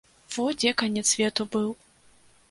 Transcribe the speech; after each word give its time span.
Во 0.35 0.45
дзе 0.61 0.71
канец 0.81 1.03
свету 1.15 1.47
быў! 1.57 1.69